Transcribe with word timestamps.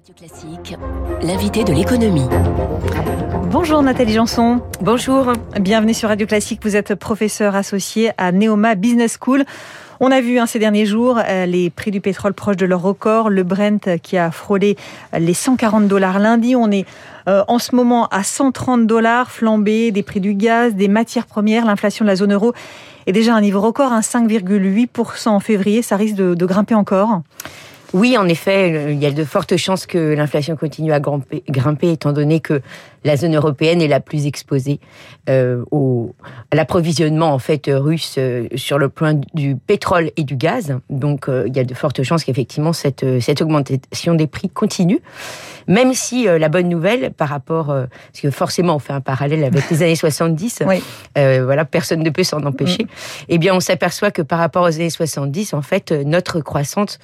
Radio 0.00 0.14
Classique, 0.14 0.78
l'invité 1.22 1.62
de 1.62 1.74
l'économie. 1.74 2.26
Bonjour 3.50 3.82
Nathalie 3.82 4.14
Janson. 4.14 4.62
Bonjour. 4.80 5.34
Bienvenue 5.60 5.92
sur 5.92 6.08
Radio 6.08 6.26
Classique. 6.26 6.60
Vous 6.62 6.74
êtes 6.74 6.94
professeur 6.94 7.54
associé 7.54 8.12
à 8.16 8.32
Neoma 8.32 8.76
Business 8.76 9.18
School. 9.20 9.44
On 9.98 10.10
a 10.10 10.22
vu 10.22 10.38
hein, 10.38 10.46
ces 10.46 10.58
derniers 10.58 10.86
jours 10.86 11.20
euh, 11.22 11.44
les 11.44 11.68
prix 11.68 11.90
du 11.90 12.00
pétrole 12.00 12.32
proches 12.32 12.56
de 12.56 12.64
leur 12.64 12.80
record, 12.80 13.28
le 13.28 13.42
Brent 13.42 13.98
qui 14.02 14.16
a 14.16 14.30
frôlé 14.30 14.76
les 15.18 15.34
140 15.34 15.86
dollars 15.86 16.18
lundi. 16.18 16.56
On 16.56 16.70
est 16.70 16.86
euh, 17.28 17.44
en 17.46 17.58
ce 17.58 17.74
moment 17.76 18.06
à 18.06 18.22
130 18.22 18.86
dollars, 18.86 19.30
flambé 19.30 19.90
des 19.90 20.02
prix 20.02 20.20
du 20.20 20.32
gaz, 20.32 20.74
des 20.74 20.88
matières 20.88 21.26
premières. 21.26 21.66
L'inflation 21.66 22.06
de 22.06 22.10
la 22.10 22.16
zone 22.16 22.32
euro 22.32 22.54
est 23.06 23.12
déjà 23.12 23.34
à 23.34 23.36
un 23.36 23.42
niveau 23.42 23.60
record, 23.60 23.92
5,8% 23.92 25.28
en 25.28 25.40
février. 25.40 25.82
Ça 25.82 25.96
risque 25.96 26.16
de, 26.16 26.34
de 26.34 26.46
grimper 26.46 26.74
encore. 26.74 27.20
Oui, 27.92 28.16
en 28.16 28.28
effet, 28.28 28.92
il 28.92 28.98
y 28.98 29.06
a 29.06 29.10
de 29.10 29.24
fortes 29.24 29.56
chances 29.56 29.86
que 29.86 30.14
l'inflation 30.14 30.56
continue 30.56 30.92
à 30.92 31.00
grimper, 31.00 31.90
étant 31.90 32.12
donné 32.12 32.40
que 32.40 32.62
la 33.04 33.16
zone 33.16 33.34
européenne 33.34 33.80
est 33.82 33.88
la 33.88 34.00
plus 34.00 34.26
exposée 34.26 34.78
euh, 35.28 35.64
au, 35.70 36.14
à 36.50 36.56
l'approvisionnement 36.56 37.32
en 37.32 37.38
fait 37.38 37.70
russe 37.72 38.16
euh, 38.18 38.46
sur 38.56 38.78
le 38.78 38.88
plan 38.88 39.20
du 39.34 39.56
pétrole 39.56 40.10
et 40.16 40.22
du 40.22 40.36
gaz. 40.36 40.78
Donc, 40.88 41.28
euh, 41.28 41.44
il 41.46 41.56
y 41.56 41.60
a 41.60 41.64
de 41.64 41.74
fortes 41.74 42.02
chances 42.02 42.24
qu'effectivement 42.24 42.72
cette 42.72 43.20
cette 43.20 43.42
augmentation 43.42 44.14
des 44.14 44.26
prix 44.26 44.48
continue. 44.48 45.00
Même 45.66 45.94
si 45.94 46.24
la 46.24 46.48
bonne 46.48 46.68
nouvelle 46.68 47.12
par 47.12 47.28
rapport, 47.28 47.66
parce 47.66 48.20
que 48.20 48.30
forcément 48.30 48.74
on 48.74 48.78
fait 48.80 48.92
un 48.92 49.00
parallèle 49.00 49.44
avec 49.44 49.70
les 49.70 49.82
années 49.82 49.94
70, 49.94 50.64
oui. 50.66 50.82
voilà, 51.14 51.64
personne 51.64 52.02
ne 52.02 52.10
peut 52.10 52.24
s'en 52.24 52.42
empêcher. 52.44 52.84
Mm. 52.84 52.88
Eh 53.28 53.38
bien, 53.38 53.54
on 53.54 53.60
s'aperçoit 53.60 54.10
que 54.10 54.22
par 54.22 54.40
rapport 54.40 54.64
aux 54.64 54.74
années 54.74 54.90
70, 54.90 55.54
en 55.54 55.62
fait, 55.62 55.92
notre 55.92 56.40
croissance 56.40 56.98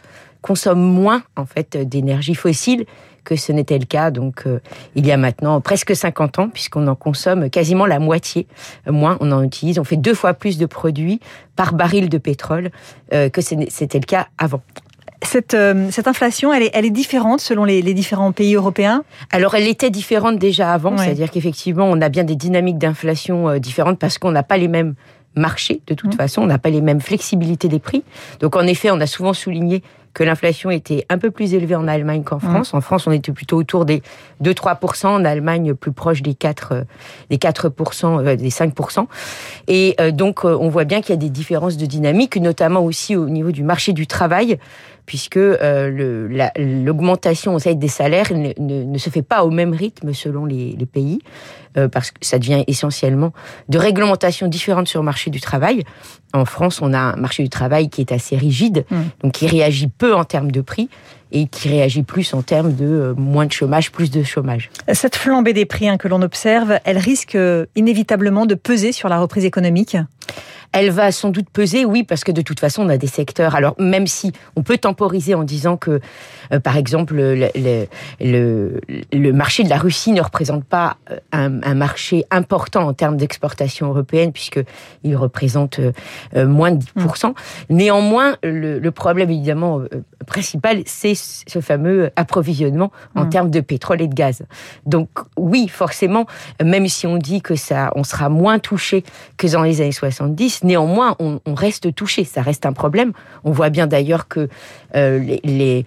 consomme 0.47 0.81
moins 0.81 1.23
en 1.35 1.45
fait 1.45 1.77
d'énergie 1.77 2.37
fossile 2.37 2.87
que 3.25 3.35
ce 3.35 3.51
n'était 3.51 3.79
le 3.79 3.85
cas 3.85 4.13
donc 4.13 4.45
euh, 4.47 4.61
il 4.95 5.05
y 5.05 5.11
a 5.11 5.17
maintenant 5.17 5.61
presque 5.61 5.97
50 5.97 6.39
ans 6.39 6.49
puisqu'on 6.49 6.87
en 6.87 6.95
consomme 6.95 7.51
quasiment 7.51 7.85
la 7.85 7.99
moitié 7.99 8.47
moins 8.89 9.17
on 9.21 9.33
en 9.33 9.43
utilise 9.43 9.81
on 9.81 9.85
fait 9.85 9.97
deux 9.97 10.15
fois 10.15 10.35
plus 10.35 10.57
de 10.57 10.67
produits 10.67 11.19
par 11.57 11.75
baril 11.75 12.09
de 12.09 12.19
pétrole 12.19 12.71
euh, 13.13 13.29
que 13.29 13.41
c'était 13.41 13.99
le 13.99 14.07
cas 14.07 14.29
avant. 14.39 14.63
Cette, 15.23 15.55
euh, 15.55 15.91
cette, 15.91 16.07
inflation, 16.07 16.53
elle 16.53 16.63
est, 16.63 16.71
elle 16.75 16.85
est 16.85 16.91
différente 16.91 17.41
selon 17.41 17.65
les, 17.65 17.81
les, 17.81 17.95
différents 17.95 18.33
pays 18.33 18.55
européens? 18.55 19.03
Alors, 19.33 19.55
elle 19.55 19.67
était 19.67 19.89
différente 19.89 20.39
déjà 20.39 20.73
avant, 20.73 20.99
c'est-à-dire 20.99 21.31
qu'effectivement, 21.31 21.87
on 21.87 22.01
a 22.03 22.11
bien 22.11 22.23
des 22.23 22.37
dynamiques 22.37 22.77
d'inflation 22.77 23.59
différentes 23.59 23.99
parce 23.99 24.19
qu'on 24.19 24.31
n'a 24.31 24.43
pas 24.43 24.59
les 24.59 24.69
mêmes 24.69 24.95
marchés, 25.35 25.81
de 25.87 25.95
toute 25.95 26.15
mmh. 26.15 26.17
façon, 26.17 26.43
on 26.43 26.47
n'a 26.47 26.59
pas 26.59 26.71
les 26.71 26.81
mêmes 26.81 27.01
flexibilités 27.01 27.69
des 27.69 27.79
prix. 27.79 28.03
Donc, 28.41 28.57
en 28.57 28.67
effet, 28.67 28.91
on 28.91 29.01
a 29.01 29.07
souvent 29.07 29.33
souligné 29.33 29.83
que 30.17 30.25
l'inflation 30.25 30.71
était 30.71 31.05
un 31.11 31.19
peu 31.19 31.31
plus 31.31 31.53
élevée 31.53 31.75
en 31.75 31.87
Allemagne 31.87 32.23
qu'en 32.25 32.39
France. 32.39 32.73
En 32.73 32.81
France, 32.81 33.07
on 33.07 33.13
était 33.13 33.33
plutôt 33.33 33.59
autour 33.59 33.85
des 33.85 34.03
2-3%, 34.43 35.09
en 35.09 35.25
Allemagne 35.27 35.75
plus 35.75 35.93
proche 35.93 36.23
des 36.23 36.33
4, 36.33 36.73
euh, 36.73 36.83
des 37.29 37.37
4%, 37.37 38.25
euh, 38.25 38.35
des 38.35 38.49
5%. 38.49 39.09
Et 39.69 39.95
euh, 40.01 40.13
donc, 40.13 40.47
on 40.47 40.71
voit 40.71 40.85
bien 40.85 41.03
qu'il 41.03 41.11
y 41.11 41.13
a 41.13 41.21
des 41.21 41.29
différences 41.29 41.77
de 41.77 41.85
dynamique, 41.85 42.37
notamment 42.37 42.81
aussi 42.81 43.15
au 43.15 43.29
niveau 43.29 43.53
du 43.53 43.63
marché 43.63 43.93
du 43.93 44.07
travail 44.07 44.59
puisque 45.07 45.37
euh, 45.37 46.29
l'augmentation 46.57 47.57
des 47.57 47.89
salaires 47.89 48.33
ne, 48.33 48.53
ne, 48.59 48.99
se 48.99 49.09
fait 49.09 49.23
pas 49.23 49.45
au 49.45 49.51
même 49.51 49.73
rythme 49.73 50.13
selon 50.13 50.45
les, 50.45 50.73
les 50.73 50.87
pays, 50.87 51.21
euh, 51.77 51.89
parce 51.89 52.11
que 52.11 52.19
ça 52.23 52.39
devient 52.39 52.65
essentiellement 52.67 53.33
de 53.69 53.79
réglementations 53.79 54.49
différentes 54.49 54.89
sur 54.89 55.01
le 55.01 55.05
marché 55.05 55.31
du 55.31 55.41
travail. 55.41 55.85
En 56.35 56.45
France, 56.45 56.83
on 56.83 56.93
a 56.93 56.99
un 56.99 57.17
marché 57.17 57.45
du 57.45 57.49
travail 57.49 57.89
qui 57.89 58.01
est 58.01 58.13
assez 58.13 58.37
rigide, 58.37 58.85
mmh. 58.91 58.97
donc 59.23 59.33
qui 59.33 59.47
réagit 59.47 59.87
peu 59.87 60.06
en 60.15 60.25
termes 60.25 60.51
de 60.51 60.61
prix 60.61 60.89
et 61.33 61.47
qui 61.47 61.69
réagit 61.69 62.03
plus 62.03 62.35
en 62.35 62.43
termes 62.43 62.73
de 62.73 62.87
euh, 62.87 63.15
moins 63.17 63.47
de 63.47 63.53
chômage, 63.53 63.91
plus 63.91 64.11
de 64.11 64.23
chômage. 64.23 64.71
Cette 64.93 65.17
flambée 65.17 65.53
des 65.53 65.67
prix 65.67 65.89
hein, 65.89 65.97
que 65.97 66.09
l'on 66.09 66.23
observe, 66.23 66.79
elle 66.85 66.99
risque 66.99 67.37
inévitablement 67.75 68.47
de 68.47 68.55
peser 68.55 68.93
sur 68.93 69.09
la 69.09 69.19
reprise 69.19 69.45
économique? 69.45 69.97
Elle 70.73 70.91
va 70.91 71.13
sans 71.13 71.31
doute 71.31 71.49
peser, 71.51 71.85
oui, 71.85 72.03
parce 72.03 72.25
que 72.25 72.33
de 72.33 72.43
toute 72.43 72.61
façon, 72.61 72.85
on 72.85 72.89
a 72.89 72.99
des 72.99 73.07
secteurs. 73.07 73.55
Alors, 73.55 73.75
même 73.79 74.07
si 74.07 74.33
on 74.57 74.63
peut 74.63 74.79
temporiser 74.79 75.35
en 75.35 75.43
disant 75.43 75.77
que, 75.77 75.91
euh, 75.91 75.99
par 76.63 76.77
exemple, 76.77 77.15
le, 77.15 77.49
le, 78.21 78.81
le, 79.13 79.33
marché 79.33 79.65
de 79.65 79.69
la 79.69 79.79
Russie 79.79 80.13
ne 80.13 80.21
représente 80.21 80.65
pas 80.65 80.97
euh, 81.11 81.19
un, 81.33 81.63
un 81.63 81.75
marché 81.75 82.25
important 82.31 82.87
en 82.87 82.93
termes 82.93 83.17
d'exportation 83.17 83.89
européenne, 83.89 84.33
puisqu'il 84.33 85.17
représente 85.17 85.81
euh, 85.81 86.47
moins 86.47 86.73
de 86.73 86.83
10%. 86.99 87.29
Mmh. 87.29 87.35
Néanmoins, 87.71 88.37
le, 88.43 88.91
problème, 88.91 89.31
évidemment, 89.31 89.83
principal, 90.27 90.83
c'est 90.87 91.15
ce 91.15 91.61
fameux 91.61 92.11
approvisionnement 92.17 92.93
en 93.15 93.25
mmh. 93.25 93.31
termes 93.31 93.51
de 93.51 93.61
pétrole 93.61 94.01
et 94.03 94.09
de 94.09 94.15
gaz. 94.15 94.43
Donc, 94.87 95.09
oui, 95.37 95.69
forcément, 95.69 96.27
même 96.63 96.89
si 96.89 97.07
on 97.07 97.17
dit 97.17 97.43
que 97.43 97.57
ça, 97.57 97.93
on 97.95 98.05
sera 98.05 98.29
moins 98.29 98.59
touché 98.59 99.05
que 99.37 99.47
dans 99.47 99.63
les 99.63 99.81
années 99.81 99.93
70, 99.93 100.57
Néanmoins, 100.63 101.17
on, 101.19 101.41
reste 101.55 101.95
touché, 101.95 102.25
ça 102.25 102.43
reste 102.43 102.67
un 102.67 102.73
problème. 102.73 103.13
On 103.45 103.51
voit 103.51 103.71
bien 103.71 103.87
d'ailleurs 103.87 104.29
que 104.29 104.49
euh, 104.95 105.39
les, 105.45 105.85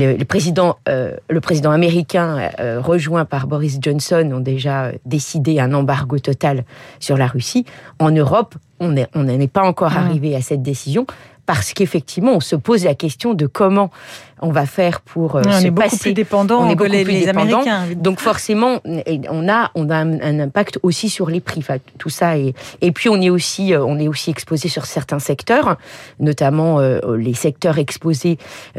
le 0.00 0.24
président, 0.24 0.76
euh, 0.88 1.16
le 1.28 1.40
président 1.40 1.70
américain 1.70 2.50
euh, 2.58 2.80
rejoint 2.80 3.24
par 3.24 3.46
Boris 3.46 3.78
Johnson 3.80 4.30
ont 4.34 4.40
déjà 4.40 4.92
décidé 5.04 5.60
un 5.60 5.72
embargo 5.72 6.18
total 6.18 6.64
sur 6.98 7.16
la 7.16 7.26
Russie. 7.26 7.64
En 7.98 8.10
Europe, 8.10 8.54
on 8.80 8.88
n'en 8.88 9.28
est 9.28 9.52
pas 9.52 9.62
encore 9.62 9.92
ah. 9.94 10.00
arrivé 10.00 10.34
à 10.34 10.40
cette 10.40 10.62
décision 10.62 11.06
parce 11.50 11.72
qu'effectivement, 11.72 12.34
on 12.34 12.40
se 12.40 12.54
pose 12.54 12.84
la 12.84 12.94
question 12.94 13.34
de 13.34 13.48
comment 13.48 13.90
on 14.40 14.52
va 14.52 14.66
faire 14.66 15.00
pour 15.00 15.34
euh, 15.34 15.42
on 15.44 15.60
se 15.60 15.66
est 15.66 15.70
beaucoup 15.72 15.96
plus 15.96 16.12
dépendant, 16.12 16.60
on 16.60 16.70
est 16.70 16.76
beaucoup 16.76 16.88
les, 16.88 17.02
plus 17.02 17.26
Américains. 17.26 17.88
Donc 17.96 18.20
forcément, 18.20 18.78
on 18.84 19.48
a 19.48 19.72
on 19.74 19.90
a 19.90 19.96
un, 19.96 20.38
impact 20.38 20.78
aussi 20.84 21.08
sur 21.08 21.28
les 21.28 21.40
prix. 21.40 21.58
Enfin, 21.58 21.78
tout 21.98 22.08
ça 22.08 22.38
et 22.38 22.54
et 22.82 22.92
puis 22.92 23.08
on 23.08 23.20
est 23.20 23.30
aussi 23.30 23.74
euh, 23.74 23.84
on 23.84 23.98
est 23.98 24.06
aussi 24.06 24.30
exposé 24.30 24.68
sur 24.68 24.86
certains 24.86 25.18
secteurs, 25.18 25.76
notamment 26.20 26.78
euh, 26.78 27.16
les 27.16 27.34
secteurs 27.34 27.78
exposés 27.78 28.38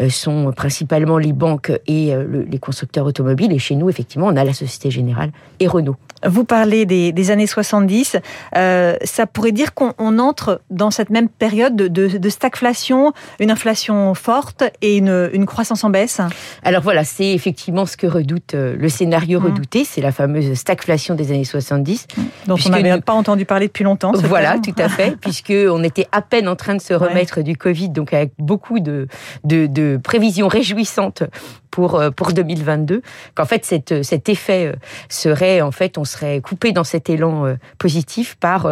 sont 0.10 0.54
principalement 0.56 1.18
les 1.18 1.34
banques 1.34 1.74
et 1.88 2.14
les 2.50 2.60
constructeurs 2.60 3.06
automobiles. 3.06 3.52
Et 3.52 3.60
chez 3.60 3.76
nous, 3.76 3.90
effectivement, 3.90 4.28
on 4.28 4.38
a 4.38 4.46
la 4.46 4.54
Société 4.54 4.92
Générale 4.92 5.32
et 5.60 5.68
Renault. 5.68 5.98
Vous 6.26 6.44
parlez 6.44 6.86
des, 6.86 7.12
des 7.12 7.32
années 7.32 7.48
70. 7.48 8.18
Euh, 8.56 8.96
ça 9.04 9.28
pourrait 9.28 9.52
dire 9.52 9.74
qu'on 9.74 10.20
entre 10.20 10.62
dans 10.70 10.92
cette 10.92 11.10
même 11.10 11.30
période 11.30 11.76
de, 11.76 11.88
de, 11.88 12.18
de 12.18 12.30
stagflation, 12.30 13.14
une 13.40 13.52
inflation 13.52 14.14
forte 14.14 14.64
et 14.82 14.98
une, 14.98 15.30
une 15.34 15.46
croissance 15.46 15.84
en 15.84 15.90
baisse 15.90 16.22
Alors 16.64 16.82
voilà, 16.82 17.04
c'est 17.04 17.32
effectivement 17.32 17.86
ce 17.86 17.98
que 17.98 18.08
redoute 18.08 18.54
euh, 18.54 18.76
le 18.78 18.90
scénario 18.90 19.40
mmh. 19.40 19.46
redouté, 19.46 19.86
c'est 19.86 20.02
la 20.02 20.12
fameuse 20.12 20.54
stagflation 20.54 21.16
des 21.16 21.32
années 21.32 21.44
70. 21.44 22.08
Mmh. 22.16 22.22
Dont 22.48 22.58
on 22.66 22.70
n'avait 22.70 23.02
pas 23.02 23.14
entendu 23.14 23.46
parler 23.46 23.68
depuis 23.68 23.84
longtemps. 23.84 24.12
Voilà, 24.14 24.60
tout 24.60 24.76
à 24.78 24.90
fait, 24.90 25.18
puisqu'on 25.22 25.84
était 25.84 26.08
à 26.12 26.22
peine 26.22 26.48
en 26.48 26.56
train 26.56 26.76
de 26.76 26.82
se 26.82 26.94
remettre 26.94 27.42
du 27.42 27.56
Covid, 27.58 27.90
donc 27.90 28.14
avec 28.14 28.32
beaucoup 28.38 28.80
de, 28.80 29.08
de, 29.44 29.68
de 29.68 30.00
prévisions 30.02 30.48
réjouissantes 30.48 31.24
pour 31.72 31.96
euh, 31.96 32.12
pour 32.12 32.34
2022 32.34 33.02
qu'en 33.34 33.46
fait 33.46 33.66
cette, 33.66 34.04
cet 34.04 34.30
effet 34.30 34.68
euh, 34.68 34.74
serait 35.10 35.62
en 35.62 35.72
fait 35.72 35.98
on 35.98 36.06
serait 36.06 36.42
coupé 36.42 36.74
dans 36.74 36.84
cet 36.84 37.10
élan 37.10 37.46
euh, 37.46 37.56
positif 37.80 38.36
par 38.36 38.68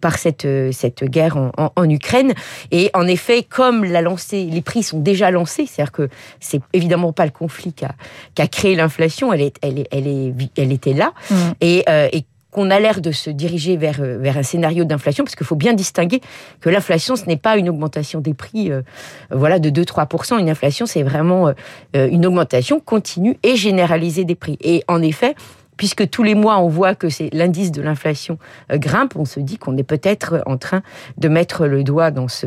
par 0.00 0.18
cette 0.18 0.46
cette 0.72 1.04
guerre 1.04 1.36
en, 1.36 1.50
en, 1.58 1.72
en, 1.76 1.90
Ukraine 1.90 2.32
et 2.70 2.90
en 2.94 3.06
effet 3.06 3.42
comme 3.42 3.84
la 3.84 4.00
lancée 4.00 4.44
les 4.44 4.62
prix 4.62 4.82
sont 4.82 5.00
déjà 5.00 5.30
lancés 5.30 5.66
c'est-à-dire 5.66 5.92
que 5.92 6.08
c'est 6.40 6.60
évidemment 6.72 7.12
pas 7.12 7.24
le 7.24 7.32
conflit 7.32 7.72
qui 7.72 7.84
a, 7.84 7.94
qui 8.34 8.42
a 8.42 8.46
créé 8.46 8.76
l'inflation 8.76 9.32
elle 9.32 9.42
est 9.42 9.56
elle 9.62 9.80
est 9.80 9.88
elle 9.90 10.06
est 10.06 10.32
elle 10.56 10.72
était 10.72 10.94
là 10.94 11.12
mmh. 11.30 11.34
et, 11.60 11.84
et 12.12 12.24
qu'on 12.56 12.70
a 12.70 12.80
l'air 12.80 13.02
de 13.02 13.12
se 13.12 13.28
diriger 13.28 13.76
vers, 13.76 14.00
euh, 14.00 14.16
vers 14.16 14.38
un 14.38 14.42
scénario 14.42 14.84
d'inflation, 14.84 15.24
parce 15.24 15.36
qu'il 15.36 15.46
faut 15.46 15.56
bien 15.56 15.74
distinguer 15.74 16.22
que 16.60 16.70
l'inflation, 16.70 17.14
ce 17.14 17.26
n'est 17.26 17.36
pas 17.36 17.58
une 17.58 17.68
augmentation 17.68 18.22
des 18.22 18.32
prix 18.32 18.72
euh, 18.72 18.80
voilà, 19.30 19.58
de 19.58 19.68
2-3%. 19.68 20.38
Une 20.40 20.48
inflation, 20.48 20.86
c'est 20.86 21.02
vraiment 21.02 21.48
euh, 21.48 22.08
une 22.08 22.24
augmentation 22.24 22.80
continue 22.80 23.36
et 23.42 23.56
généralisée 23.56 24.24
des 24.24 24.36
prix. 24.36 24.56
Et 24.62 24.82
en 24.88 25.02
effet, 25.02 25.34
puisque 25.76 26.08
tous 26.08 26.22
les 26.22 26.34
mois 26.34 26.58
on 26.58 26.68
voit 26.68 26.94
que 26.94 27.08
c'est 27.08 27.30
l'indice 27.32 27.72
de 27.72 27.82
l'inflation 27.82 28.38
euh, 28.72 28.78
grimpe, 28.78 29.16
on 29.16 29.24
se 29.24 29.40
dit 29.40 29.58
qu'on 29.58 29.76
est 29.76 29.82
peut-être 29.82 30.42
en 30.46 30.56
train 30.56 30.82
de 31.18 31.28
mettre 31.28 31.66
le 31.66 31.82
doigt 31.84 32.10
dans 32.10 32.28
ce 32.28 32.46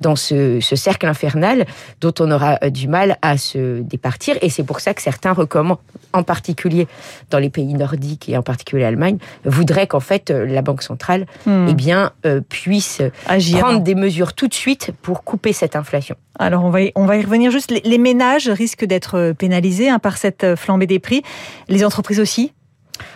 dans 0.00 0.16
ce, 0.16 0.60
ce, 0.60 0.76
cercle 0.76 1.06
infernal 1.06 1.66
dont 2.00 2.14
on 2.20 2.30
aura 2.30 2.58
euh, 2.62 2.70
du 2.70 2.88
mal 2.88 3.16
à 3.22 3.36
se 3.36 3.80
départir. 3.80 4.36
Et 4.42 4.48
c'est 4.48 4.64
pour 4.64 4.80
ça 4.80 4.94
que 4.94 5.02
certains 5.02 5.32
recommandent, 5.32 5.78
en 6.12 6.22
particulier 6.22 6.86
dans 7.30 7.38
les 7.38 7.50
pays 7.50 7.74
nordiques 7.74 8.28
et 8.28 8.36
en 8.36 8.42
particulier 8.42 8.82
l'Allemagne, 8.82 9.18
voudraient 9.44 9.86
qu'en 9.86 10.00
fait 10.00 10.30
euh, 10.30 10.46
la 10.46 10.62
banque 10.62 10.82
centrale 10.82 11.26
hmm. 11.46 11.66
eh 11.68 11.74
bien 11.74 12.12
puisse 12.48 13.02
Agir. 13.26 13.60
prendre 13.60 13.80
des 13.82 13.94
mesures 13.94 14.32
tout 14.34 14.48
de 14.48 14.54
suite 14.54 14.92
pour 15.02 15.24
couper 15.24 15.52
cette 15.52 15.76
inflation. 15.76 16.16
Alors 16.38 16.64
on 16.64 16.70
va 16.70 16.82
y, 16.82 16.92
on 16.94 17.06
va 17.06 17.16
y 17.16 17.22
revenir 17.22 17.50
juste. 17.50 17.70
Les, 17.70 17.98
ménages 17.98 18.48
risquent 18.48 18.84
d'être 18.84 19.32
pénalisés 19.32 19.90
hein, 19.90 19.98
par 19.98 20.16
cette 20.16 20.54
flambée 20.56 20.86
des 20.86 20.98
prix. 20.98 21.22
Les 21.68 21.84
entreprises 21.84 22.20
aussi 22.20 22.49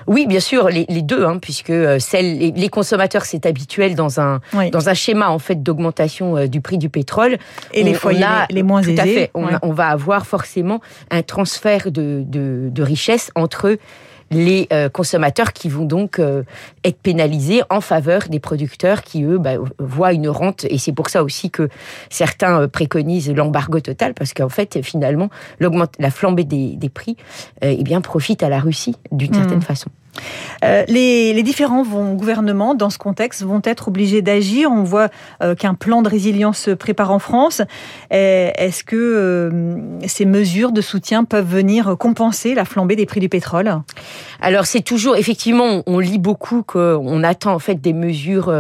Oui, 0.07 0.27
bien 0.27 0.41
sûr, 0.41 0.69
les, 0.69 0.85
deux, 1.03 1.25
hein, 1.25 1.39
puisque 1.41 1.71
euh, 1.71 1.99
celles, 1.99 2.39
les, 2.39 2.69
consommateurs, 2.69 3.25
c'est 3.25 3.47
habituel 3.47 3.95
dans 3.95 4.21
un 4.21 4.41
dans 4.73 4.89
un 4.89 4.95
schéma 4.95 5.31
en 5.31 5.39
fait 5.39 5.63
d'augmentation 5.63 6.37
euh, 6.37 6.47
du 6.47 6.61
prix 6.61 6.79
du 6.79 6.89
pétrole. 6.89 7.39
Et 7.73 7.83
les 7.83 7.95
foyers 7.95 8.27
les, 8.51 8.63
moins 8.63 8.83
aisés. 8.83 8.95
Tout 8.95 9.01
à 9.01 9.05
fait. 9.05 9.31
On, 9.35 9.73
va 9.73 9.89
avoir 9.89 10.27
forcément 10.27 10.81
un 11.11 11.23
transfert 11.23 11.91
de, 11.91 12.23
de, 12.27 12.69
de 12.71 12.83
richesse 12.83 13.31
entre 13.35 13.77
les 14.31 14.67
euh, 14.73 14.89
consommateurs 14.89 15.53
qui 15.53 15.69
vont 15.69 15.85
donc 15.85 16.19
euh, 16.19 16.43
être 16.85 16.99
pénalisés 16.99 17.63
en 17.71 17.81
faveur 17.81 18.23
des 18.29 18.41
producteurs 18.41 19.03
qui, 19.03 19.23
eux, 19.25 19.39
bah, 19.39 19.55
voient 19.79 20.13
une 20.13 20.29
rente. 20.29 20.65
Et 20.69 20.79
c'est 20.79 20.93
pour 20.93 21.11
ça 21.11 21.23
aussi 21.23 21.51
que 21.51 21.69
certains 22.11 22.63
euh, 22.63 22.69
préconisent 22.69 23.31
l'embargo 23.31 23.81
total, 23.81 24.15
parce 24.15 24.35
qu'en 24.35 24.49
fait, 24.49 24.83
finalement, 24.83 25.31
la 25.61 26.11
flambée 26.11 26.45
des, 26.45 26.91
prix 26.93 27.17
eh 27.63 27.83
bien, 27.83 28.01
profite 28.01 28.43
à 28.43 28.49
la 28.49 28.61
Russie 28.61 28.97
d'une 29.11 29.31
mmh. 29.31 29.35
certaine 29.35 29.63
façon. 29.63 29.91
Euh, 30.65 30.85
les, 30.89 31.43
différents 31.43 31.83
vont, 31.83 32.15
gouvernements, 32.15 32.75
dans 32.75 32.91
ce 32.91 32.99
contexte, 32.99 33.43
vont 33.43 33.61
être 33.65 33.89
obligés 33.89 34.23
d'agir. 34.23 34.71
On 34.71 34.83
voit 34.83 35.09
euh, 35.43 35.55
qu'un 35.55 35.75
plan 35.75 36.03
de 36.03 36.09
résilience 36.09 36.59
se 36.59 36.71
prépare 36.71 37.11
en 37.11 37.19
France. 37.19 37.63
Est-ce 38.11 38.85
que 38.85 38.97
euh, 38.97 40.07
ces 40.07 40.25
mesures 40.25 40.73
de 40.73 40.81
soutien 40.81 41.25
peuvent 41.25 41.49
venir 41.49 41.97
compenser 41.99 42.55
la 42.55 42.65
flambée 42.65 42.97
des 42.97 43.07
prix 43.07 43.21
du 43.21 43.29
pétrole? 43.29 43.81
Alors, 44.41 44.67
c'est 44.67 44.81
toujours, 44.81 45.17
effectivement, 45.17 45.83
on 45.87 45.99
lit 45.99 46.19
beaucoup 46.19 46.63
qu'on 46.63 47.23
attend 47.25 47.55
en 47.55 47.59
fait 47.59 47.81
des 47.81 47.93
mesures 47.93 48.53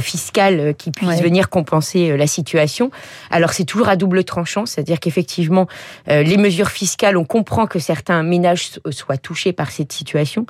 fiscales 0.00 0.74
qui 0.76 0.90
puissent 0.90 1.22
venir 1.22 1.48
compenser 1.48 2.16
la 2.16 2.26
situation. 2.26 2.90
Alors, 3.30 3.52
c'est 3.52 3.64
toujours 3.64 3.88
à 3.88 3.96
double 3.96 4.24
tranchant, 4.24 4.66
c'est-à-dire 4.66 5.00
qu'effectivement, 5.00 5.66
les 6.06 6.36
mesures 6.36 6.70
fiscales, 6.70 7.16
on 7.16 7.24
comprend 7.24 7.66
que 7.66 7.78
certains 7.78 8.22
ménages 8.22 8.70
soient 8.90 9.16
touchés 9.16 9.52
par 9.52 9.70
cette 9.70 9.92
situation. 9.92 10.46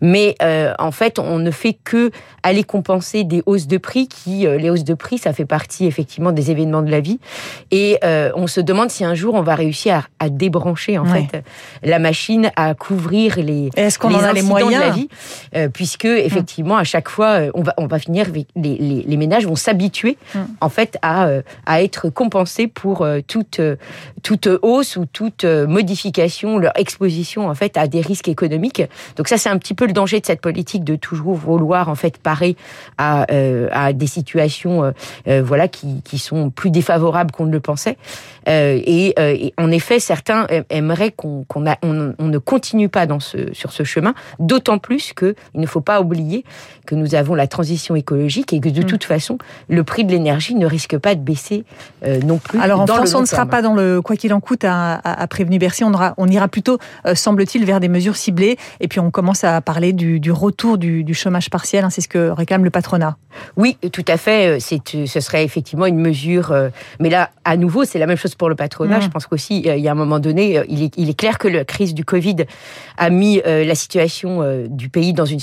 Mais 0.00 0.36
euh, 0.42 0.72
en 0.78 0.90
fait, 0.90 1.18
on 1.18 1.38
ne 1.38 1.50
fait 1.50 1.76
que 1.84 2.10
aller 2.42 2.64
compenser 2.64 3.24
des 3.24 3.42
hausses 3.46 3.66
de 3.66 3.76
prix 3.76 4.08
qui, 4.08 4.46
euh, 4.46 4.56
les 4.56 4.70
hausses 4.70 4.84
de 4.84 4.94
prix, 4.94 5.18
ça 5.18 5.32
fait 5.32 5.44
partie 5.44 5.86
effectivement 5.86 6.32
des 6.32 6.50
événements 6.50 6.82
de 6.82 6.90
la 6.90 7.00
vie. 7.00 7.20
Et 7.70 7.98
euh, 8.04 8.30
on 8.34 8.46
se 8.46 8.60
demande 8.60 8.90
si 8.90 9.04
un 9.04 9.14
jour 9.14 9.34
on 9.34 9.42
va 9.42 9.54
réussir 9.54 10.08
à, 10.18 10.28
débrancher 10.30 10.96
en 10.96 11.04
fait 11.04 11.42
la 11.82 11.98
machine, 11.98 12.50
à 12.56 12.74
couvrir 12.74 13.36
les, 13.36 13.70
Est-ce 13.76 13.98
qu'on 13.98 14.14
en 14.14 14.22
a 14.22 14.32
les 14.32 14.42
moyens 14.42 14.74
de 14.74 14.78
la 14.78 14.90
vie, 14.90 15.08
puisque 15.72 16.04
effectivement 16.04 16.76
à 16.76 16.84
chaque 16.84 17.08
fois 17.08 17.40
on 17.54 17.62
va 17.62 17.74
on 17.76 17.86
va 17.86 17.98
finir 17.98 18.28
les, 18.32 18.46
les, 18.56 19.04
les 19.06 19.16
ménages 19.16 19.46
vont 19.46 19.56
s'habituer 19.56 20.16
hum. 20.34 20.46
en 20.60 20.68
fait 20.68 20.98
à 21.02 21.28
à 21.66 21.82
être 21.82 22.10
compensés 22.10 22.68
pour 22.68 23.06
toute 23.26 23.60
toute 24.22 24.48
hausse 24.62 24.96
ou 24.96 25.06
toute 25.06 25.44
modification, 25.44 26.58
leur 26.58 26.72
exposition 26.78 27.48
en 27.48 27.54
fait 27.54 27.76
à 27.76 27.88
des 27.88 28.00
risques 28.00 28.28
économiques. 28.28 28.82
Donc 29.16 29.28
ça 29.28 29.36
c'est 29.36 29.48
un 29.48 29.58
petit 29.58 29.69
peu 29.74 29.86
le 29.86 29.92
danger 29.92 30.20
de 30.20 30.26
cette 30.26 30.40
politique 30.40 30.84
de 30.84 30.96
toujours 30.96 31.34
vouloir 31.34 31.88
en 31.88 31.94
fait 31.94 32.18
parer 32.18 32.56
à, 32.98 33.26
euh, 33.32 33.68
à 33.72 33.92
des 33.92 34.06
situations 34.06 34.84
euh, 34.84 34.90
euh, 35.28 35.42
voilà 35.44 35.68
qui, 35.68 36.02
qui 36.02 36.18
sont 36.18 36.50
plus 36.50 36.70
défavorables 36.70 37.30
qu'on 37.30 37.46
ne 37.46 37.52
le 37.52 37.60
pensait. 37.60 37.96
Et, 38.46 39.14
et, 39.16 39.54
en 39.58 39.70
effet, 39.70 40.00
certains 40.00 40.46
aimeraient 40.70 41.12
qu'on 41.12 41.44
qu'on 41.46 41.66
on, 41.82 42.14
on, 42.18 42.24
ne 42.24 42.38
continue 42.38 42.88
pas 42.88 43.06
dans 43.06 43.20
ce, 43.20 43.52
sur 43.52 43.70
ce 43.70 43.84
chemin, 43.84 44.14
d'autant 44.38 44.78
plus 44.78 45.12
que 45.12 45.36
il 45.54 45.60
ne 45.60 45.66
faut 45.66 45.82
pas 45.82 46.00
oublier 46.00 46.44
que 46.86 46.94
nous 46.94 47.14
avons 47.14 47.34
la 47.34 47.46
transition 47.46 47.94
écologique 47.94 48.52
et 48.52 48.60
que 48.60 48.68
de 48.68 48.80
mm. 48.80 48.86
toute 48.86 49.04
façon, 49.04 49.38
le 49.68 49.84
prix 49.84 50.04
de 50.04 50.10
l'énergie 50.10 50.54
ne 50.54 50.66
risque 50.66 50.98
pas 50.98 51.14
de 51.14 51.20
baisser 51.20 51.64
non 52.24 52.38
plus. 52.38 52.58
Alors 52.58 52.80
en 52.80 52.86
France, 52.86 53.14
on 53.14 53.20
ne 53.20 53.26
sera 53.26 53.46
pas 53.46 53.62
dans 53.62 53.74
le 53.74 54.00
quoi 54.00 54.16
qu'il 54.16 54.32
en 54.32 54.40
coûte 54.40 54.64
à, 54.64 54.94
à, 54.94 55.22
à 55.22 55.26
prévenu 55.28 55.58
Bercy. 55.58 55.84
On, 55.84 55.92
aura, 55.92 56.14
on 56.16 56.26
ira 56.26 56.48
plutôt, 56.48 56.78
semble-t-il, 57.14 57.64
vers 57.64 57.78
des 57.78 57.88
mesures 57.88 58.16
ciblées. 58.16 58.56
Et 58.80 58.88
puis 58.88 58.98
on 59.00 59.10
commence 59.10 59.44
à 59.44 59.59
parler 59.60 59.92
du, 59.92 60.30
retour 60.30 60.78
du, 60.78 61.14
chômage 61.14 61.50
partiel. 61.50 61.84
Hein, 61.84 61.90
c'est 61.90 62.00
ce 62.00 62.08
que 62.08 62.30
réclame 62.30 62.64
le 62.64 62.70
patronat. 62.70 63.16
Oui, 63.56 63.76
tout 63.92 64.04
à 64.08 64.16
fait. 64.16 64.56
Euh, 64.56 64.58
c'est, 64.60 64.94
euh, 64.94 65.06
ce 65.06 65.20
serait 65.20 65.44
effectivement 65.44 65.86
une 65.86 65.98
mesure. 65.98 66.52
Euh, 66.52 66.68
mais 66.98 67.10
là, 67.10 67.30
à 67.44 67.56
nouveau, 67.56 67.84
c'est 67.84 67.98
la 67.98 68.06
même 68.06 68.16
chose 68.16 68.34
pour 68.34 68.48
le 68.48 68.54
patronat. 68.54 68.98
Mmh. 68.98 69.02
Je 69.02 69.08
pense 69.08 69.26
qu'aussi, 69.26 69.60
il 69.60 69.80
y 69.80 69.88
a 69.88 69.92
un 69.92 69.96
moment 69.96 70.18
donné, 70.18 70.62
il 70.68 70.82
est, 70.82 70.94
il 70.96 71.08
est 71.08 71.18
clair 71.18 71.38
que 71.38 71.48
la 71.48 71.64
crise 71.64 71.94
du 71.94 72.04
Covid 72.04 72.36
a 72.96 73.10
mis 73.10 73.40
la 73.44 73.74
situation 73.74 74.66
du 74.68 74.88
pays 74.88 75.12
dans, 75.12 75.24
une, 75.24 75.40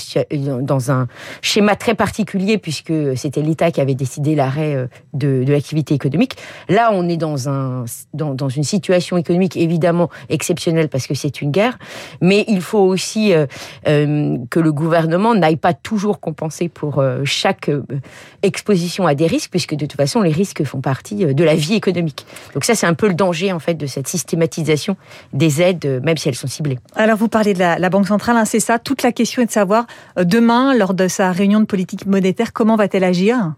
dans 0.62 0.90
un 0.90 1.08
schéma 1.42 1.76
très 1.76 1.94
particulier, 1.94 2.58
puisque 2.58 2.92
c'était 3.16 3.42
l'État 3.42 3.70
qui 3.70 3.80
avait 3.80 3.94
décidé 3.94 4.34
l'arrêt 4.34 4.88
de, 5.12 5.44
de 5.44 5.52
l'activité 5.52 5.94
économique. 5.94 6.36
Là, 6.68 6.90
on 6.92 7.08
est 7.08 7.16
dans, 7.16 7.48
un, 7.48 7.84
dans, 8.14 8.34
dans 8.34 8.48
une 8.48 8.64
situation 8.64 9.16
économique 9.16 9.56
évidemment 9.56 10.08
exceptionnelle 10.28 10.88
parce 10.88 11.06
que 11.06 11.14
c'est 11.14 11.40
une 11.42 11.50
guerre, 11.50 11.78
mais 12.20 12.44
il 12.48 12.60
faut 12.60 12.78
aussi 12.78 13.32
euh, 13.34 14.36
que 14.50 14.60
le 14.60 14.72
gouvernement 14.72 15.34
n'aille 15.34 15.56
pas 15.56 15.74
toujours 15.74 16.20
compenser 16.20 16.68
pour 16.68 17.02
chaque 17.24 17.70
euh, 17.90 18.00
exposition 18.42 19.06
à 19.06 19.14
des 19.14 19.26
risques, 19.26 19.50
puisque 19.50 19.74
de 19.74 19.86
toute 19.86 19.96
façon, 19.96 20.22
les 20.22 20.32
risques 20.32 20.64
font 20.64 20.80
partie 20.80 21.26
de 21.26 21.44
la 21.44 21.54
vie 21.54 21.74
économique. 21.74 22.26
Donc 22.54 22.64
ça, 22.64 22.74
c'est 22.74 22.86
un 22.86 22.94
peu 22.94 23.08
le 23.08 23.14
danger, 23.14 23.52
en 23.52 23.58
fait, 23.58 23.74
de 23.74 23.86
cette 23.86 24.08
systématisation 24.08 24.96
des 25.32 25.62
aides, 25.62 26.00
même 26.04 26.16
si 26.16 26.28
elles 26.28 26.34
sont 26.34 26.46
ciblées. 26.46 26.78
Alors, 26.94 27.16
vous 27.16 27.28
parlez 27.28 27.54
de 27.54 27.58
la, 27.58 27.78
la 27.78 27.90
Banque 27.90 28.06
centrale, 28.06 28.36
hein, 28.36 28.44
c'est 28.44 28.60
ça. 28.60 28.78
Toute 28.78 29.02
la 29.02 29.12
question 29.12 29.42
est 29.42 29.46
de 29.46 29.50
savoir, 29.50 29.86
demain, 30.16 30.74
lors 30.74 30.94
de 30.94 31.08
sa 31.08 31.32
réunion 31.32 31.60
de 31.60 31.66
politique 31.66 32.06
monétaire, 32.06 32.52
comment 32.52 32.76
va-t-elle 32.76 33.04
agir? 33.04 33.52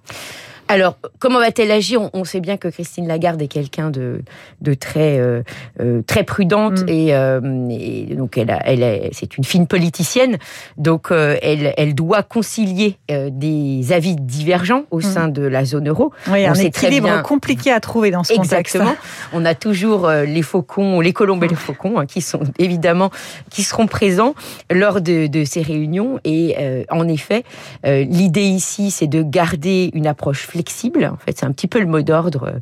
Alors, 0.71 0.97
comment 1.19 1.41
va-t-elle 1.41 1.73
agir? 1.73 2.01
On, 2.13 2.23
sait 2.23 2.39
bien 2.39 2.57
que 2.57 2.69
Christine 2.69 3.09
Lagarde 3.09 3.43
est 3.43 3.49
quelqu'un 3.49 3.91
de, 3.91 4.23
de 4.61 4.75
très, 4.75 5.19
euh, 5.19 5.43
euh, 5.81 6.01
très 6.07 6.23
prudente 6.23 6.83
mm. 6.83 6.87
euh, 6.89 7.69
et, 7.71 8.15
donc 8.15 8.39
elle, 8.39 8.53
a, 8.53 8.61
elle 8.65 9.11
c'est 9.11 9.37
une 9.37 9.43
fine 9.43 9.67
politicienne. 9.67 10.39
Donc, 10.77 11.09
elle, 11.11 11.75
elle 11.77 11.97
doit 11.97 12.23
concilier 12.23 12.99
des 13.09 13.93
avis 13.93 14.15
divergents 14.15 14.85
au 14.93 14.99
mm. 14.99 15.03
sein 15.03 15.27
de 15.27 15.43
la 15.43 15.65
zone 15.65 15.89
euro. 15.89 16.13
Oui, 16.29 16.47
un 16.47 16.55
équilibre 16.55 17.21
compliqué 17.23 17.73
à 17.73 17.81
trouver 17.81 18.13
dans 18.13 18.23
ce 18.23 18.35
contexte. 18.35 18.77
Exactement. 18.77 18.95
On 19.33 19.45
a 19.45 19.57
toujours 19.57 20.09
les 20.09 20.43
faucons, 20.43 21.01
les 21.01 21.13
colombes 21.13 21.43
et 21.43 21.49
les 21.49 21.57
faucons 21.57 21.99
hein, 21.99 22.07
qui 22.07 22.21
sont 22.21 22.43
évidemment 22.61 23.11
qui 23.51 23.65
seront 23.65 23.89
présents 23.89 24.37
lors 24.71 25.01
de, 25.01 25.27
de 25.27 25.43
ces 25.43 25.63
réunions. 25.63 26.21
Et 26.25 26.55
en 26.91 27.09
effet, 27.09 27.43
l'idée 27.85 28.47
ici, 28.47 28.93
c'est 28.93 29.09
de 29.09 29.25
garder 29.25 29.91
une 29.95 30.07
approche 30.07 30.47
flexible 30.47 30.60
flexible. 30.61 31.11
En 31.11 31.17
fait, 31.17 31.39
c'est 31.39 31.47
un 31.47 31.53
petit 31.53 31.69
peu 31.69 31.81
le 31.81 31.87
mot 31.87 32.03
d'ordre. 32.03 32.53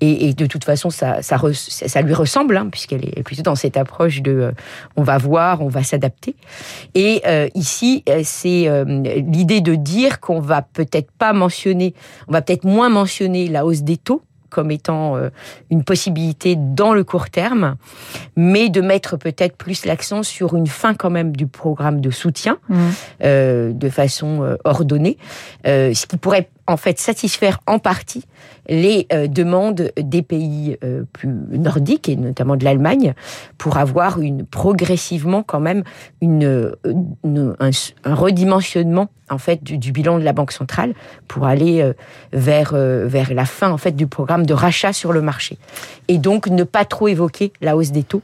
Et, 0.00 0.32
de 0.34 0.46
toute 0.46 0.64
façon, 0.64 0.88
ça, 0.90 1.20
ça, 1.22 1.36
ça 1.52 2.02
lui 2.02 2.14
ressemble, 2.14 2.56
hein, 2.56 2.68
puisqu'elle 2.70 3.04
est 3.04 3.22
plutôt 3.24 3.42
dans 3.42 3.56
cette 3.56 3.76
approche 3.76 4.22
de 4.22 4.30
euh, 4.30 4.52
on 4.96 5.02
va 5.02 5.18
voir, 5.18 5.62
on 5.62 5.68
va 5.68 5.82
s'adapter. 5.82 6.36
Et 6.94 7.22
euh, 7.26 7.48
ici, 7.54 8.04
euh, 8.08 8.20
c'est 8.24 8.68
l'idée 8.86 9.60
de 9.60 9.74
dire 9.74 10.20
qu'on 10.20 10.40
va 10.40 10.62
peut-être 10.62 11.10
pas 11.10 11.32
mentionner, 11.32 11.94
on 12.28 12.32
va 12.32 12.40
peut-être 12.40 12.64
moins 12.64 12.88
mentionner 12.88 13.48
la 13.48 13.64
hausse 13.66 13.82
des 13.82 13.96
taux 13.96 14.22
comme 14.48 14.72
étant 14.72 15.16
une 15.70 15.84
possibilité 15.84 16.56
dans 16.58 16.92
le 16.92 17.04
court 17.04 17.30
terme, 17.30 17.76
mais 18.34 18.68
de 18.68 18.80
mettre 18.80 19.16
peut-être 19.16 19.56
plus 19.56 19.84
l'accent 19.84 20.24
sur 20.24 20.56
une 20.56 20.66
fin 20.66 20.92
quand 20.92 21.08
même 21.08 21.36
du 21.36 21.46
programme 21.46 22.00
de 22.00 22.10
soutien 22.10 22.58
mmh. 22.68 22.74
de 23.22 23.88
façon 23.88 24.56
ordonnée, 24.64 25.18
ce 25.64 26.06
qui 26.06 26.16
pourrait 26.16 26.48
en 26.70 26.76
fait 26.76 26.98
satisfaire 26.98 27.60
en 27.66 27.78
partie 27.78 28.24
les 28.68 29.06
euh, 29.12 29.26
demandes 29.26 29.90
des 29.96 30.22
pays 30.22 30.78
euh, 30.84 31.02
plus 31.12 31.28
nordiques 31.28 32.08
et 32.08 32.16
notamment 32.16 32.56
de 32.56 32.64
l'Allemagne 32.64 33.14
pour 33.58 33.76
avoir 33.76 34.20
une 34.20 34.46
progressivement 34.46 35.42
quand 35.42 35.60
même 35.60 35.82
une, 36.20 36.44
euh, 36.44 36.76
un, 37.58 38.14
redimensionnement 38.14 39.08
en 39.28 39.38
fait 39.38 39.62
du, 39.62 39.92
bilan 39.92 40.18
de 40.18 40.24
la 40.24 40.32
banque 40.32 40.52
centrale 40.52 40.94
pour 41.28 41.46
aller 41.46 41.88
vers 42.32 42.74
vers 42.74 43.32
la 43.32 43.44
fin 43.44 43.70
en 43.70 43.76
fait 43.76 43.92
du 43.92 44.08
programme 44.08 44.44
de 44.44 44.52
rachat 44.52 44.92
sur 44.92 45.12
le 45.12 45.22
marché 45.22 45.56
et 46.08 46.18
donc 46.18 46.48
ne 46.48 46.64
pas 46.64 46.84
trop 46.84 47.06
évoquer 47.06 47.52
la 47.60 47.76
hausse 47.76 47.92
des 47.92 48.02
taux 48.02 48.22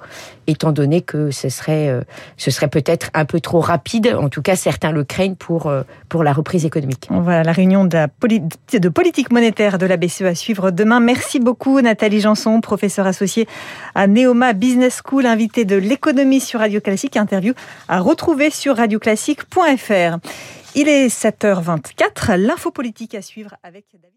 étant 0.48 0.72
donné 0.72 1.02
que 1.02 1.30
ce 1.30 1.48
serait 1.48 2.04
ce 2.36 2.50
serait 2.50 2.66
peut-être 2.66 3.10
un 3.14 3.24
peu 3.24 3.38
trop 3.38 3.60
rapide 3.60 4.16
en 4.18 4.28
tout 4.28 4.42
cas 4.42 4.56
certains 4.56 4.90
le 4.90 5.04
craignent 5.04 5.36
pour 5.36 5.72
pour 6.08 6.24
la 6.24 6.32
reprise 6.32 6.64
économique. 6.64 7.06
Voilà 7.08 7.44
la 7.44 7.52
réunion 7.52 7.84
de 7.84 7.94
la 7.94 8.08
de 8.40 8.88
politique 8.88 9.30
monétaire 9.30 9.78
de 9.78 9.86
la 9.86 9.96
BCE 9.96 10.22
à 10.22 10.34
suivre 10.34 10.70
demain. 10.70 11.00
Merci 11.00 11.40
beaucoup 11.40 11.80
Nathalie 11.80 12.20
Janson, 12.20 12.60
professeure 12.60 13.06
associée 13.06 13.46
à 13.94 14.06
Neoma 14.06 14.52
Business 14.52 15.02
School, 15.04 15.26
invitée 15.26 15.64
de 15.64 15.76
l'économie 15.76 16.40
sur 16.40 16.60
Radio 16.60 16.80
Classique, 16.80 17.16
interview 17.16 17.54
à 17.88 18.00
retrouver 18.00 18.50
sur 18.50 18.76
radioclassique.fr. 18.76 20.18
Il 20.74 20.88
est 20.88 21.08
7h24, 21.08 22.36
l'info 22.36 22.70
politique 22.70 23.14
à 23.14 23.22
suivre 23.22 23.56
avec 23.62 23.86
David 23.94 24.12